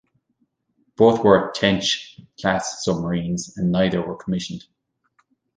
Both 0.97 1.23
were 1.23 1.51
"Tench"-class 1.53 2.63
submarines, 2.83 3.55
and 3.55 3.71
neither 3.71 4.01
were 4.03 4.15
commissioned. 4.15 4.63